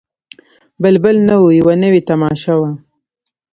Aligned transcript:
بلبل 0.81 1.15
نه 1.27 1.35
وو 1.39 1.47
یوه 1.59 1.73
نوې 1.83 2.01
تماشه 2.09 2.53
وه 2.59 2.71